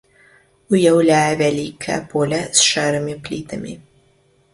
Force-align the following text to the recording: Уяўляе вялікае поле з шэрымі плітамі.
Уяўляе 0.75 1.33
вялікае 1.41 1.97
поле 2.13 2.39
з 2.61 2.65
шэрымі 2.69 3.15
плітамі. 3.29 3.75